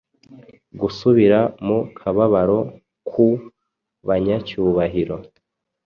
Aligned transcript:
Gusubira 0.79 1.39
mu 1.65 1.79
kababaro 1.97 2.59
ku 3.09 3.25
banyacyubahiro 4.07 5.17